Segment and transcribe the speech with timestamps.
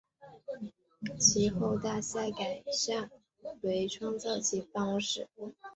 [1.19, 3.11] 其后大厦改建
[3.61, 5.27] 为仓库及办公室。